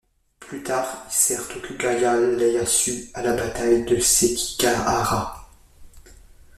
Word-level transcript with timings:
Plus 0.39 0.63
tard, 0.63 1.05
il 1.05 1.13
sert 1.13 1.47
Tokugawa 1.47 2.17
Ieyasu 2.41 3.11
à 3.13 3.21
la 3.21 3.33
bataille 3.33 3.85
de 3.85 3.99
Sekigahara. 3.99 5.47